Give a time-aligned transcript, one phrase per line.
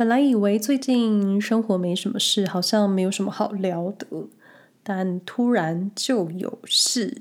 [0.00, 4.06] 本来以为最近生活没什么事，好像没有什么好聊的，
[4.82, 7.20] 但突然就有事，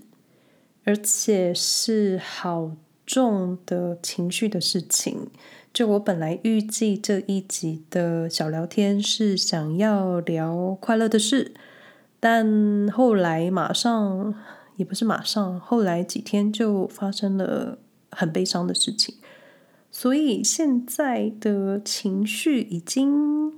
[0.86, 2.72] 而且是好
[3.06, 5.28] 重的情绪的事情。
[5.74, 11.54] 就我本来预计这一集的小聊天是想要聊快乐的事，
[12.22, 14.34] 但后来马上，
[14.78, 17.78] 也不是马上，后来几天就发生了
[18.12, 19.16] 很悲伤的事情。
[20.02, 23.52] 所以现在的情绪已经，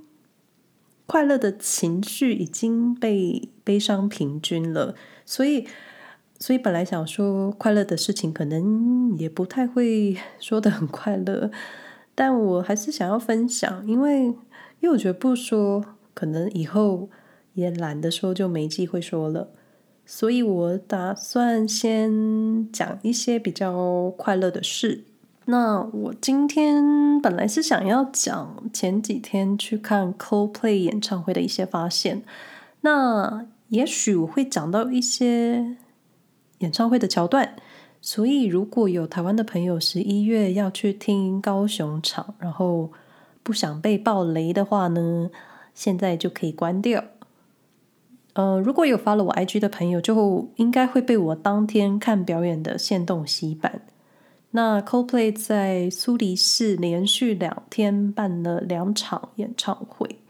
[1.06, 4.96] 快乐的情绪已经被悲伤平均了。
[5.24, 5.68] 所以，
[6.40, 11.52] 所以本来想说快乐的事情，可能也不太会说的很快乐。
[12.16, 14.34] 但我还是想要分享，因为因
[14.80, 17.08] 为我觉得不说，可能以后
[17.54, 19.52] 也懒得说，就没机会说了。
[20.04, 25.04] 所以我打算先讲一些比较快乐的事。
[25.46, 32.22] 那我今天本来是想要讲前几天去看 Coldplay 演唱会的一些发现。
[32.82, 35.76] 那也许我会讲到一些
[36.58, 37.56] 演唱会的桥段。
[38.04, 42.90] 所以，如果有台湾的朋友十一月要去听高雄场，然后
[43.44, 45.30] 不想被爆雷的话呢，
[45.72, 47.04] 现在就可以关掉。
[48.32, 53.82] 呃，如果有发了我 IG 的朋友，就应该会被我当天看表演的限动洗版。
[54.52, 60.20] 那 Coldplay 在苏黎世连续两天办了两场演唱会。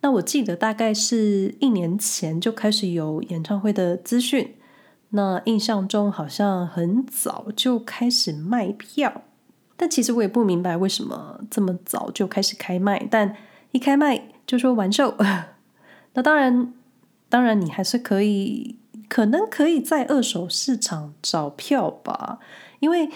[0.00, 4.54] 那我记得大概是一年前就开始有演唱会的资讯。
[5.10, 9.22] 那印象中好像很早就开始卖票，
[9.76, 13.06] 但其实我也不明白为什么这么早就开始开卖。
[13.10, 13.36] 但
[13.72, 15.16] 一开卖就说完售，
[16.14, 16.72] 那当然，
[17.28, 18.76] 当然你还是可以，
[19.08, 22.38] 可能可以在二手市场找票吧。
[22.80, 23.08] 因为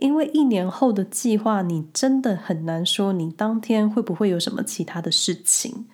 [0.00, 5.86] 因为一年后的计划，你真的很难说你当天会不会有什么其他的事情。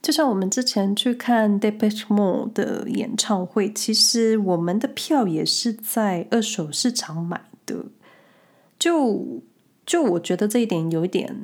[0.00, 7.84] 就像我们之前去看 Depeche Mode 的演唱会，其实我们的票也是在二手市场买的。
[8.78, 9.42] 就
[9.84, 11.36] 就我觉得这一点有一点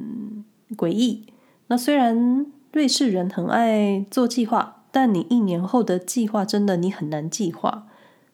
[0.77, 1.27] 诡异。
[1.69, 7.88] 那虽然瑞士人很爱做计划，但你一年后的计划真的你很难计划。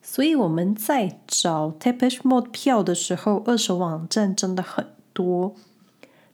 [0.07, 5.55] 所以我们在找 t a p e s h Mode 票的时候，二手网站真的很多。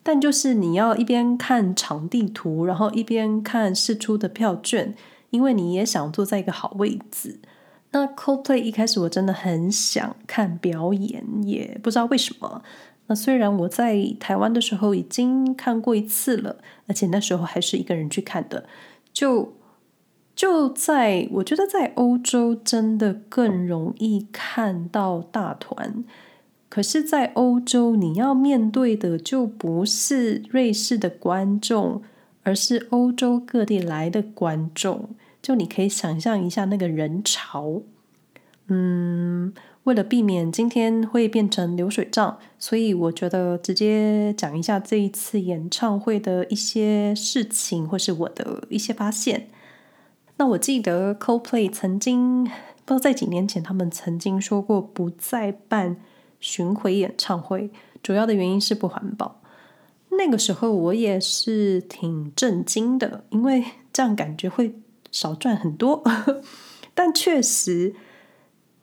[0.02, 4.94] 但就是你要一边看场地图，然后一边看试出的票券，
[5.30, 7.38] 因为你也想坐在一个好位置。
[7.92, 12.62] 那 Coldplay 一开始我真的很想看表演，也不知道为什么。
[13.06, 16.56] 那虽然我在台湾的时候已经看过一次了，
[16.88, 18.64] 而且那时候还是一个人去看的，
[19.12, 19.52] 就
[20.40, 26.02] 就在我觉得在欧洲真的更容易看到大团。
[26.70, 32.00] 可是，在欧洲，你要面对的就不是瑞士的观众，
[32.42, 35.10] 而是欧洲各地来的观众。
[35.42, 37.82] 就你可以想象一下那个人潮。
[38.68, 39.52] 嗯，
[39.84, 49.48] 为了避免今天会变成流水账，所以我觉得直接讲一下这一次演唱会的一些事情，或是我的一些发现。
[50.40, 52.44] 那我记得 Coldplay 曾经，
[52.86, 55.98] 不知道在几年前，他们曾经说过不再办。
[56.40, 57.70] 巡回演唱会
[58.02, 59.42] 主要的原因是不环保。
[60.12, 63.62] 那个时候我也是挺震惊的，因为
[63.92, 64.80] 这样感觉会
[65.10, 66.02] 少赚很多。
[66.94, 67.94] 但确实，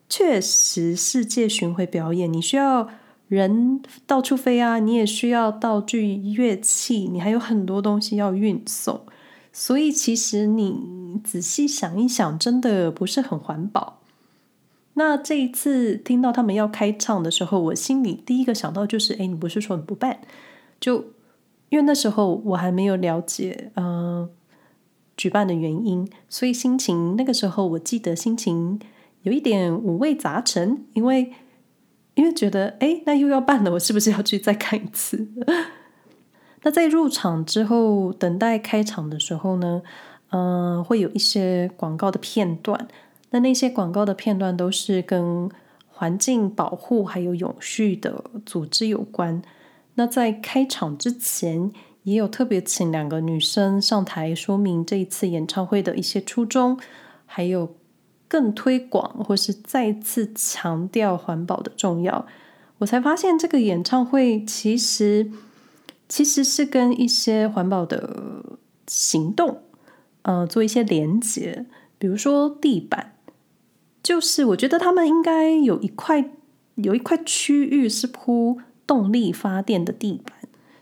[0.08, 2.88] 确实世界巡回表演，你需要
[3.28, 9.02] 人到处飞啊，你也需要道具、乐器，你还有很多东西要运送。
[9.52, 14.00] 所以其实你仔细想一想，真的不是很环保。
[14.94, 20.20] 那这一次听到他们要开唱的时候，我心里第一个想到就是：哎，你不是说你不办？
[20.80, 21.06] 就
[21.70, 24.28] 因为那时候我还没有了解呃
[25.16, 28.80] 举办的原因，所以心情那个时候我记得心情
[29.22, 31.32] 有一点五味杂陈，因为
[32.16, 35.28] 因为觉得哎，那又要办了，我是不是要去再看一次？
[36.64, 39.84] 那在入场之后，等待开场的时候呢，
[40.30, 42.88] 嗯、会有一些广告的片段。
[43.30, 45.50] 那那些广告的片段都是跟
[45.88, 49.42] 环境保护还有永续的组织有关。
[49.96, 51.72] 那在开场之前，
[52.04, 56.80] 也有特别请两个女生上台说明这一次演唱会的一些初衷，
[57.26, 57.76] 还有
[58.28, 62.26] 更推广或是再次强调环保的重要。
[62.78, 65.32] 我才发现这个演唱会其实
[66.08, 68.44] 其实是跟一些环保的
[68.88, 69.64] 行动，
[70.28, 71.66] 呃，做一些连接，
[71.98, 73.14] 比如说地板。
[74.04, 76.32] 就是我觉得他们应该有一块
[76.76, 80.34] 有一块区域是铺动力发电的地板，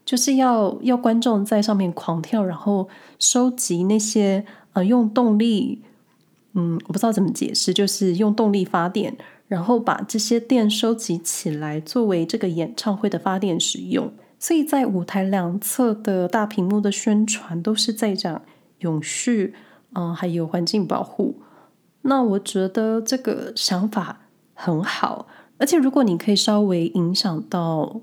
[0.04, 5.82] 就是要要观众在上面狂跳，然后收集那些呃用动力，
[6.54, 9.16] 嗯，我不知道怎么解释，就是用动力发电，
[9.48, 14.12] 然后把这些电收集起来，作为这个演唱会的发电使用。
[14.38, 18.42] 所以在舞台两侧的大屏幕的宣传都是在讲
[18.80, 19.54] 永续，
[19.94, 21.42] 嗯、还有环境保护。
[22.02, 24.22] 那我觉得这个想法
[24.54, 25.28] 很好，
[25.58, 28.02] 而且如果你可以稍微影响到。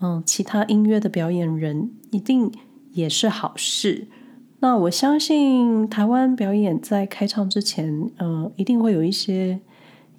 [0.00, 2.52] 嗯，其他音乐的表演人一定
[2.92, 4.08] 也是好事。
[4.58, 9.60] 那我相信台湾表演在开唱之前，嗯，一定会有一些，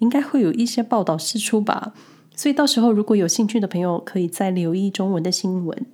[0.00, 1.94] 应该会有一些报道释出吧。
[2.34, 5.86] 所以到时候如果有兴趣的朋友，可以再留意中文的新闻。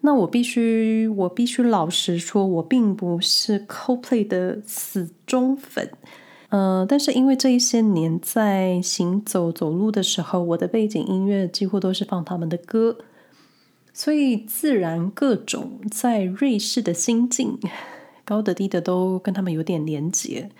[0.00, 5.90] 那我必须，我必须老实说，我并不是 CoPlay 的死忠粉。
[6.50, 12.96] 嗯，但是因为这一些年在行走走路的时候，我的背景音乐几乎都是放他们的歌。
[13.92, 17.58] 所以自然各种在瑞士的心境，
[18.24, 20.50] 高的低的都跟他们有点连结。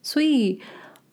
[0.00, 0.60] 所以，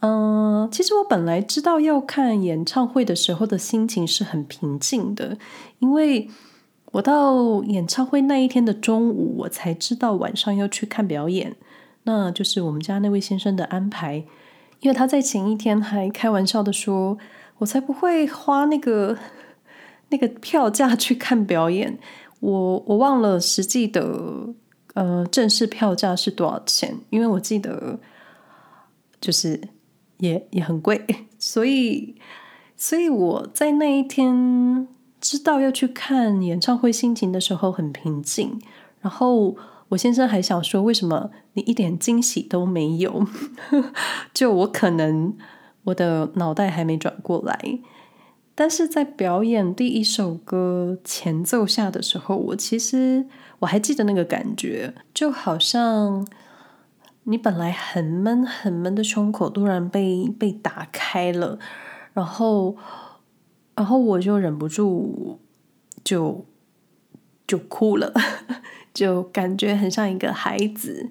[0.01, 5.39] 嗯、其实我本来知道要看演唱会的时候的心情是很平静的，
[5.79, 6.29] 因为
[6.95, 11.55] 我到演唱会那一天的中午，我才知道晚上要去看表演，
[12.03, 14.25] 那就是我们家那位先生的安排。
[14.81, 17.17] 因为他在前一天还开玩笑的说
[17.59, 19.17] ：“我才不会花那个。”
[20.09, 21.97] 那个票价去看表演，
[22.39, 24.53] 我我忘了实际的
[24.93, 27.99] 呃正式票价是多少钱，因为我记得
[29.19, 29.59] 就是
[30.19, 31.03] 也也很贵，
[31.39, 32.15] 所以
[32.77, 34.87] 所以我在那一天
[35.27, 38.61] 知道要去看演唱会，心情的时候很平静。
[39.01, 39.55] 然后
[39.89, 43.25] 我先生还想说，为什么你一点惊喜都没有？
[44.35, 45.35] 就我可能
[45.85, 47.79] 我的脑袋还没转过来。
[48.53, 53.25] 但是在表演第一首歌前奏下的时候，我其实
[53.57, 56.27] 我还记得那个感觉，就好像
[57.23, 61.57] 你本来很闷很闷的胸口突然被被打开了，
[62.13, 62.77] 然后
[63.75, 65.39] 然后我就忍不住
[66.03, 66.45] 就
[67.47, 68.13] 就哭了，
[68.93, 71.09] 就感觉很像一个孩子，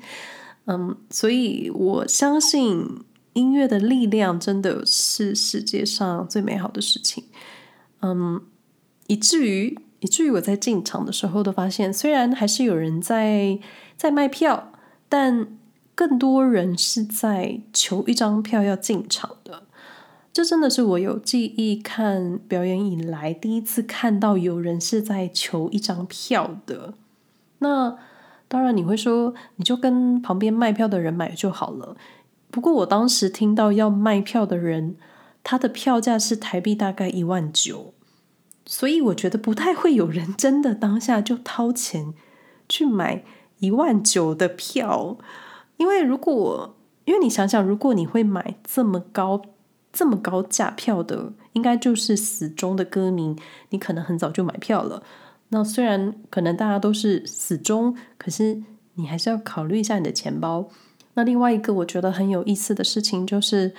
[0.67, 3.05] 嗯，所以我相信。
[3.35, 7.25] 音乐的力量真的是世界上最美好的事情，
[8.01, 8.41] 嗯，
[9.09, 13.59] 以至于以至于我在进场的时候都发现，虽然还是有人在
[13.97, 14.71] 在卖票，
[15.09, 15.49] 但
[15.97, 19.65] 更多人是在求一张票要进场的。
[20.35, 26.95] 这真的是我有记忆看表演以来第一次看到有人是在求一张票的。
[27.61, 27.97] 那
[28.49, 31.97] 当然你会说，你就跟旁边卖票的人买就好了。
[32.51, 34.97] 不过我当时听到要卖票的人，
[35.45, 37.95] 他的票价是台币大概一万九，
[38.67, 42.13] 所以我觉得不太会有人真的当下就掏钱
[42.69, 43.23] 去买
[43.61, 45.17] 一万九的票，
[45.77, 49.41] 因为如果因为你想想，如果你会买这么高
[49.95, 53.37] 这么高价票的，应该就是死忠的歌迷，
[53.71, 55.03] 你可能很早就买票了。
[55.51, 58.61] 那虽然可能大家都是死忠，可是
[58.95, 60.69] 你还是要考虑一下你的钱包。
[61.15, 63.73] 那另外一个我觉得很有意思的事情，就是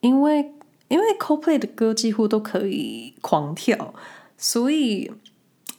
[0.00, 0.54] 因为
[0.88, 3.92] 因为 Coldplay 的歌几乎都可以狂跳，
[4.38, 5.12] 所以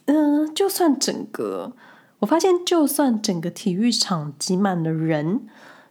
[0.04, 1.72] 嗯、就算整个
[2.20, 5.40] 我发现，就算整个体育场挤满了人，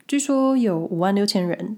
[0.08, 1.78] 据说有五万六千人，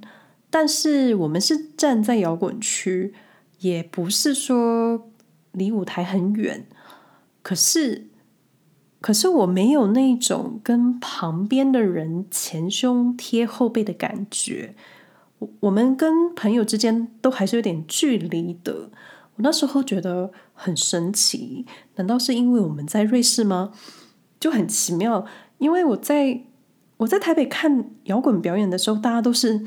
[0.49, 3.13] 但是我们是站在摇滚区，
[3.59, 5.09] 也不是说
[5.51, 6.65] 离舞台很远，
[7.41, 8.07] 可是。
[8.99, 14.73] 可是我没有那种跟旁边的人前胸贴后背的感觉，
[15.37, 18.89] 我我们跟朋友之间都还是有点距离的。
[19.35, 23.71] 我那时候觉得很神奇，难道是因为我们在瑞士吗？
[24.39, 25.23] 就很奇妙，
[25.59, 26.41] 因为我在
[26.97, 29.63] 我在台北看摇滚表演的时候，大家都是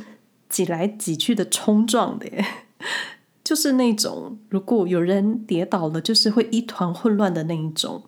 [0.50, 2.44] 挤来挤去的冲撞的耶，
[3.42, 8.02] 就是那种如果有人跌倒了，就是会一团混乱的那一种。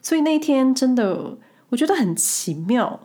[0.00, 1.36] 所以那一天真的，
[1.68, 3.00] 我觉得很奇妙。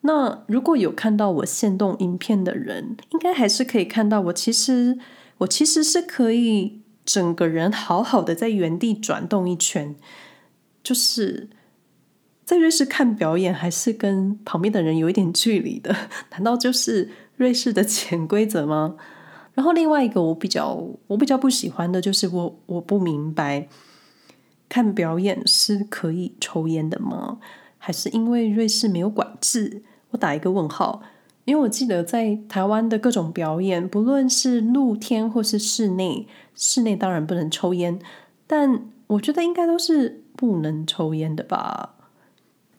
[0.00, 4.32] 那如果有看到我现动影片的人，应该还是可以看到我。
[4.32, 4.98] 其实
[5.38, 9.94] 我其实是可以整个人好好的在原地转动一圈。
[10.82, 11.50] 就是
[12.44, 15.94] 在瑞士看表演，还是跟旁边的人有一点距离的。
[16.32, 17.10] 难道就是
[17.40, 18.96] 瑞士的潜规则吗？
[19.54, 23.66] 然后另外一个我比较我比较不喜欢的就是我我不明白。
[24.68, 27.38] 看表演是可以抽烟的吗？
[27.78, 29.82] 还是因为瑞士没有管制？
[30.10, 31.02] 我打一个问号。
[31.46, 37.98] 因为我记得在台湾的各种表演，不论是露天或是室内，室内当然不能抽烟，
[38.46, 41.96] 但我觉得应该都是不能抽烟的吧。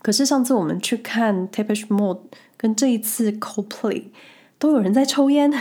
[0.02, 2.22] 可是上次我们去看 Tapish Mode，
[2.56, 4.06] 跟这一次 Coldplay
[4.62, 5.52] 都有人在抽烟，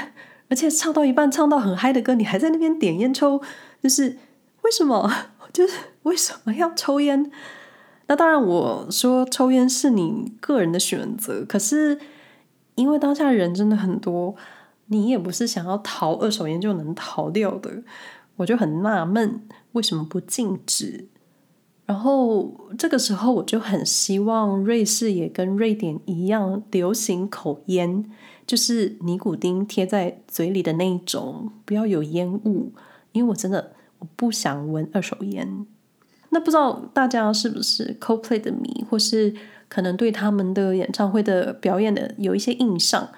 [0.50, 3.40] 而且唱到一半唱到很嗨的歌，你还在那边点烟抽，
[3.83, 4.19] 就是
[4.61, 5.11] 为什么？
[5.54, 7.33] 就是为什么要抽烟？
[8.09, 11.99] 那当然，我说抽烟是你个人的选择，可是
[12.75, 14.37] 因为当下人真的很多，
[14.88, 17.83] 你也不是想要逃二手烟就能逃掉的，
[18.37, 19.40] 我就很纳闷
[19.73, 21.09] 为什么不禁止。
[21.90, 28.04] 然后这个时候，我就很希望瑞士也跟瑞典一样流行口烟，
[28.47, 32.73] 就是尼古丁贴在嘴里的那一种，不要有烟雾。
[33.11, 35.66] 因为我真的我不想闻二手烟。
[36.28, 39.35] 那不知道大家是不是 CoPlay 的迷，或是
[39.68, 43.09] 可能对他们的演唱会的表演的有一些印象？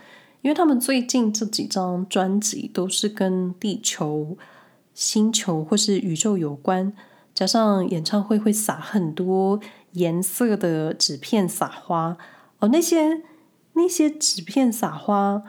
[0.40, 4.38] 因为他们最近这几张专辑都是跟地球、
[4.94, 6.94] 星球或是宇宙有关。
[7.34, 9.58] 加上演唱会会撒很多
[9.92, 12.16] 颜色的纸片撒花
[12.58, 13.22] 哦，那些
[13.72, 15.42] 那些纸片撒花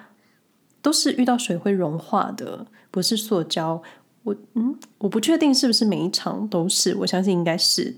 [0.82, 3.82] 都是遇到水会融化的，不是塑胶。
[4.24, 7.98] 我嗯，我不确定是不是每一场都是，我相信应该是。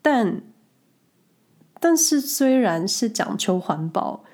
[0.00, 0.42] 但
[1.80, 4.24] 但是虽然是讲求环保，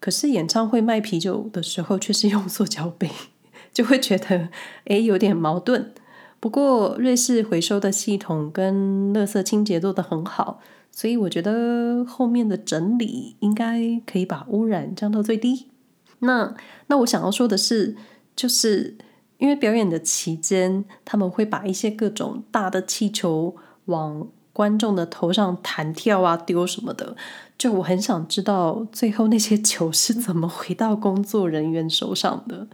[0.00, 3.10] 可是演唱会卖啤酒的时候却是用塑胶杯，
[3.72, 4.48] 就会觉得
[4.84, 5.92] 诶有点矛盾。
[6.40, 10.58] 不过，瑞士回收的系统跟垃圾清洁做得很好，
[10.90, 15.66] 所以我觉得后面的整理应该可以把污染降到最低。
[16.20, 16.54] 那
[16.86, 17.94] 那我想要说的是，
[18.34, 18.96] 就是
[19.36, 23.54] 因为表演的期间，他们会把一些各种大的气球
[23.84, 27.16] 往观众的头上弹跳啊、丢什么的，
[27.58, 32.66] 就我很想知道最后那些球是怎么回到工作人员手上的，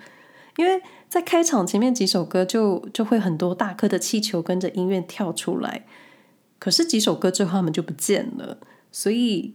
[0.56, 0.82] 因为。
[1.08, 5.86] 在开场前面几首歌就就会很多大颗的气球跟着音乐跳出来，
[6.58, 8.58] 可是几首歌之后他们就不见了，
[8.90, 9.54] 所以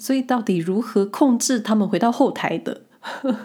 [0.00, 2.82] 所以到底如何控制他们回到后台的？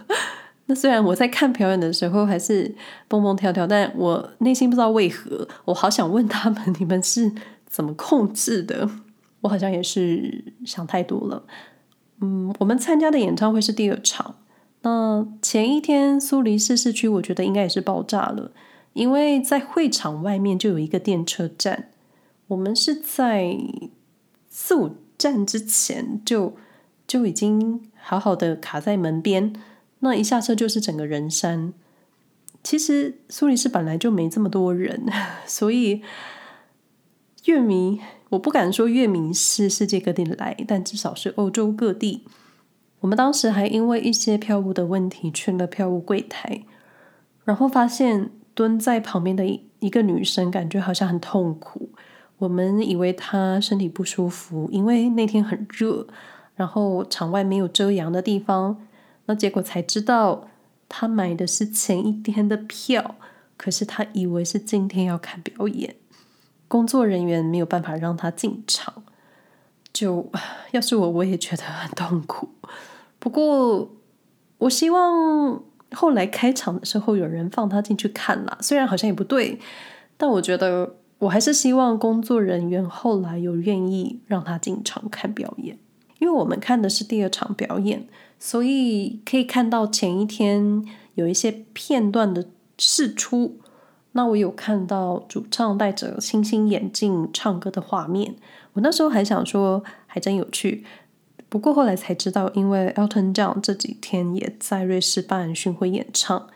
[0.65, 2.75] 那虽然我在看表演的时候还是
[3.07, 7.31] 蹦蹦跳跳，但我内心不知道为何，我好想问他们，你们是
[7.67, 8.89] 怎么控制的？
[9.41, 11.45] 我好像也是想太多了。
[12.21, 14.35] 嗯，我们参加的演唱会是第二场。
[14.83, 18.51] 那前一天苏黎世市区，我觉得应该也是爆炸了，
[18.93, 21.89] 因为在会场外面就有一个电车站，
[22.47, 23.57] 我们是在
[24.49, 26.55] 四五站之前就
[27.07, 29.53] 就已经好好的卡在门边，
[29.99, 31.73] 那一下车就是整个人山。
[32.61, 35.05] 其实苏黎世本来就没这么多人，
[35.47, 36.01] 所以
[37.45, 42.23] 乐迷我不敢说乐迷是世界各地来，但至少是欧洲各地。
[43.03, 46.63] 我们当时还因为一些票务的问题去了票务柜台，
[47.43, 49.45] 然后发现蹲在旁边的
[49.79, 51.89] 一个女生感觉好像很痛苦。
[52.37, 56.07] 我们以为她身体不舒服，因为那天很热，
[56.55, 58.87] 然后场外没有遮阳的地方。
[59.25, 60.47] 那结果才知道，
[60.87, 63.15] 她买的是前一天的票，
[63.57, 65.97] 可是她以为是今天要看表演，
[66.69, 69.03] 工作人员没有办法让她进场。
[69.91, 70.31] 就
[70.71, 72.47] 要是我，我也觉得很痛苦。
[73.23, 73.89] 不过，
[74.57, 75.63] 我希望
[75.93, 78.57] 后来开场的时候有人放他进去看啦。
[78.59, 79.57] 虽然好像也不对，
[80.17, 85.79] 但我觉得我还是希望工作人员后来有愿意让他进场看表演。
[86.19, 88.05] 因为我们看的是第二场表演，
[88.37, 90.83] 所以可以看到前一天
[91.15, 93.57] 有一些片段的试出。
[94.11, 98.35] 那我有看到主唱戴着星星眼镜唱歌的画面。
[98.73, 100.83] 我那时候还想说，还真有趣。
[101.53, 106.47] 不过后来才知道，因为 Elton John 这几天也在瑞士办巡回演唱，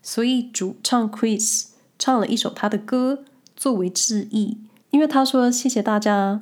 [0.00, 1.66] 所以主唱 Chris
[1.98, 3.24] 唱了一首他的歌
[3.54, 4.56] 作为致意。
[4.88, 6.40] 因为他说谢谢大家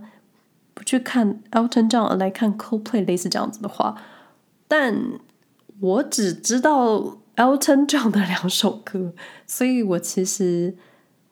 [0.73, 4.01] 不去看 Elton John 而来看 Coldplay 类似这样子的话，
[4.69, 5.19] 但
[5.81, 9.15] 我只知道 Elton John 的两首歌，
[9.49, 10.77] 所以我其实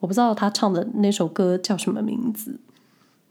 [0.01, 2.59] 我不知道他唱的那首歌叫什么名字。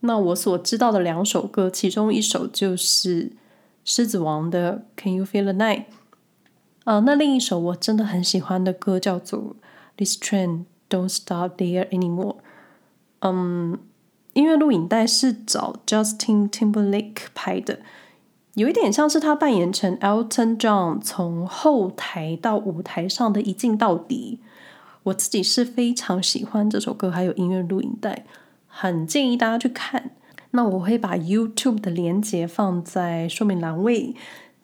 [0.06, 3.24] 那我所知道的两首歌，其中一首就是
[3.84, 5.78] 《狮子王》的《Can You Feel the Night》
[6.84, 9.40] 啊，那另一首我真的很喜欢的歌叫做
[9.96, 12.34] 《This Train Don't Stop There Anymore》。
[13.20, 13.78] 嗯，
[14.34, 17.78] 音乐录影带是找 Justin Timberlake 拍的，
[18.52, 24.40] 有一点像是他扮演成 Elton John 从后台到舞台上的一镜到底。
[25.04, 28.26] 我自己是非常喜欢这首歌，还有音乐录影带。
[28.76, 30.10] 很建议大家去看，
[30.50, 34.16] 那我会把 YouTube 的链接放在说明栏位，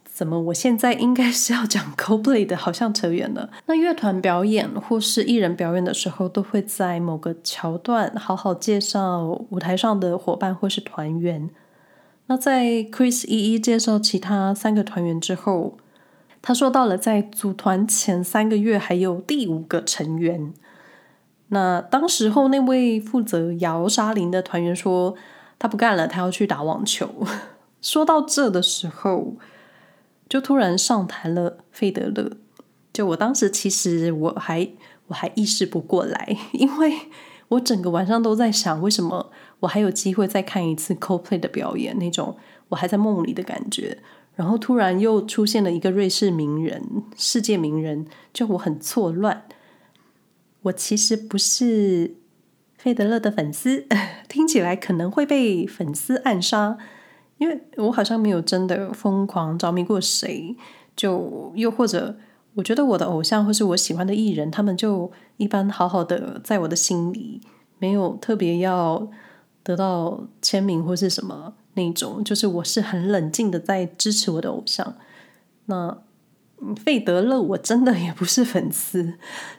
[0.04, 3.50] 怎么我现在应该是要讲 Coldplay 的，好像扯远了。
[3.66, 11.48] 那乐团表演或是艺人表演的时候，都会在某个桥段好好介绍舞台上的伙伴或是团员。
[12.26, 15.76] 那在 Chris 一一介绍其他三个团员之后，
[16.42, 20.52] 他说到了在组团前三个月还有第五个成员。
[21.50, 25.14] 那当时候那位负责摇沙铃的团员说
[25.59, 27.09] 他不干了，他要去打网球。
[27.80, 29.37] 说到这的时候。
[30.28, 32.37] 就突然上台了，费德勒。
[32.92, 34.71] 就我当时其实我还
[35.09, 36.97] 我还意识不过来， 因为
[37.49, 42.37] 我整个晚上都在想，为什么我还有机会再看一次 CoPlay 的表演，那种
[42.69, 43.99] 我还在梦里的感觉。
[44.37, 46.80] 然后突然又出现了一个瑞士名人，
[47.16, 49.42] 世界名人，就我很错乱。
[50.62, 52.16] 我其实不是
[52.76, 53.86] 费德勒的粉丝，
[54.28, 56.76] 听起来可能会被粉丝暗杀。
[57.38, 60.54] 因为我好像没有真的疯狂着迷过谁，
[60.94, 62.14] 就又或者
[62.52, 67.40] 我觉得我的偶像或是我喜欢的艺人，他们就一般好好的在我的心里，
[67.78, 69.10] 没有特别要
[69.62, 74.94] 得到签名或是什么那种，就是我是很冷静的在支持我的偶像。
[75.64, 76.02] 那
[76.76, 79.14] 费德勒我真的也不是粉丝，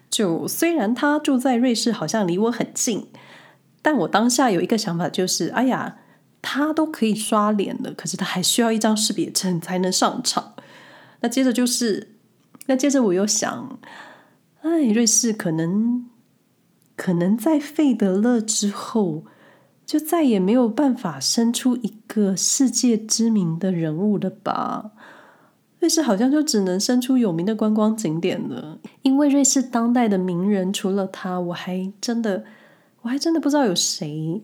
[0.09, 3.07] 就虽然他住在瑞士，好像离我很近，
[3.81, 5.97] 但我当下有一个想法就是，哎呀。
[6.43, 10.55] 他都可以刷脸了，可是他还需要一张识别证才能上场。
[11.19, 12.15] 那接着就是，
[12.65, 13.79] 那接着我又想，
[14.63, 16.09] 哎，瑞士可能
[16.95, 19.23] 可能在费德勒之后，
[19.85, 24.93] 就再也没有办法生出一个世界知名的人物了吧？
[25.81, 32.43] 瑞士好像就只能生出有名的观光景点了，因为瑞士当代的名人除了他，我还真的
[33.01, 34.43] 我还真的不知道有谁。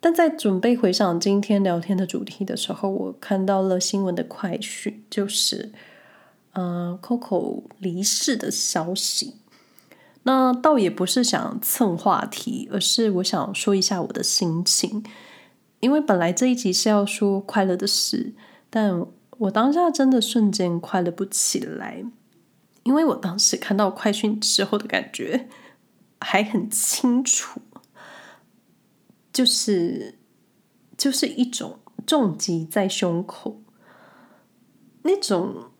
[0.00, 5.70] 但在准备回想今天聊天的主题的时候，我看到了新闻的快讯，就是
[6.54, 9.34] 呃，Coco 离世的消息。
[10.22, 15.04] 那倒也不是想蹭话题，而是我想说一下我的心情。
[15.80, 18.32] 因为本来这一集是要说快乐的事，
[18.70, 19.04] 但
[19.44, 22.04] 我当下真的瞬间快乐不起来，
[22.84, 25.48] 因为我当时看到快讯之后的感觉
[26.20, 27.60] 还很清楚。
[29.32, 30.18] 就是，
[30.96, 33.60] 就是一种重击在胸口，
[35.02, 35.70] 那种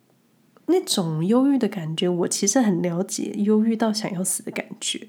[0.67, 5.09] 那种忧郁的感觉，我其实很了解，忧郁到想要死的感觉。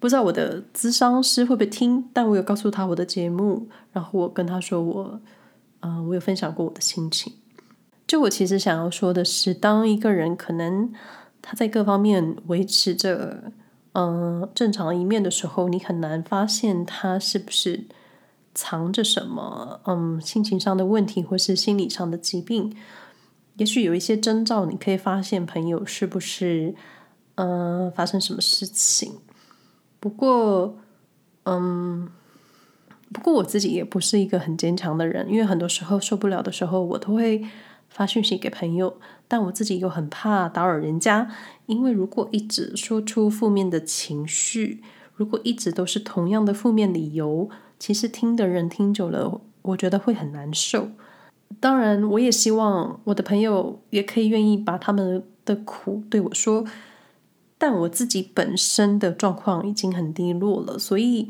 [0.00, 5.20] 不知道我的咨商师会不会听，但我有告诉他我的节目，然后我跟他说我，
[5.80, 7.34] 呃，我有分享过我的心情。
[8.06, 10.92] 就我其实想要说的是，当一个人可能
[11.42, 13.52] 他在各方面维持着。
[13.92, 17.86] 嗯，正常一面的时候，你很难发现他是不是
[18.54, 22.72] 藏着什么，嗯，心情上的问题，或是心理上的疾病。
[23.56, 26.76] 也许有一些征兆，你可以发现朋友是不是，
[27.34, 29.14] 嗯，发生什么事情。
[29.98, 30.78] 不过，
[31.42, 32.08] 嗯，
[33.12, 37.44] 不过我自己也不是一个很坚强的人，因为很多时候受不了的时候，我都会
[37.88, 38.96] 发讯息给朋友，
[39.26, 41.28] 但我自己又很怕打扰人家。
[41.66, 44.82] 因为如果一直说出负面的情绪，
[45.14, 50.88] 如果一直都是同样的负面理由，其实听的人听久了，我觉得会很难受。
[51.58, 56.64] 当然，我也希望我的朋友也可以愿意把他们的苦对我说，
[57.58, 61.28] 但我自己本身的状况已经很低落了，所以，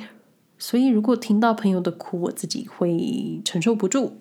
[0.61, 4.13] 所以如果听到朋友的苦，我自己会承受不住。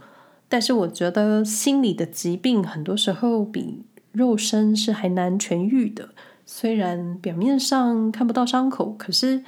[0.47, 3.83] 但是，我觉得心理的疾病很多时候比。
[4.11, 6.09] 肉身是还难痊愈的，
[6.43, 9.43] 虽然表面上看不到伤口，可是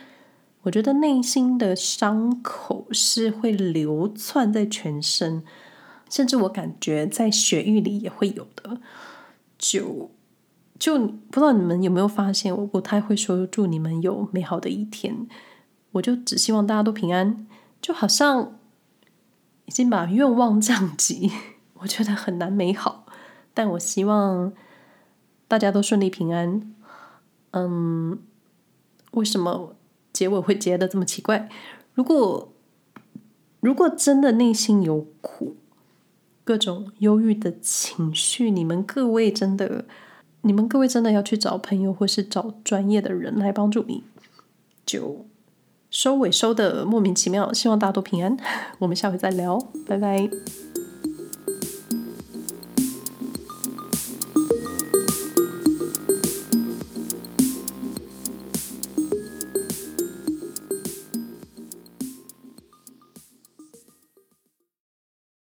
[0.61, 5.41] 我觉得内心的伤口是会流窜在全身，
[6.11, 8.77] 甚至我感觉在血液里也会有的。
[9.57, 10.11] 就
[10.77, 15.27] 就不知道你们有没有发现，我不太会说祝你们有美好的一天，
[15.93, 17.47] 我就只希望大家都平安，
[17.81, 18.57] 就好像
[19.65, 21.31] 已经把愿望降级，
[21.79, 23.05] 我觉得很难美好。
[23.53, 24.53] 但我希望
[25.47, 26.73] 大家都顺利平安。
[27.51, 28.17] 嗯，
[29.11, 29.75] 为什么
[30.13, 31.49] 结尾会结得这么奇怪？
[31.93, 32.53] 如果
[33.59, 35.57] 如果真的内心有苦，
[36.45, 39.83] 各种忧郁的情绪，你们各位真的，
[40.43, 44.05] 你们各位真的要去找朋友或是找专业的人来帮助你。
[44.85, 45.25] 就
[45.91, 48.35] 收尾收的莫名其妙，希望大家都平安。
[48.79, 50.27] 我们下回再聊，拜拜。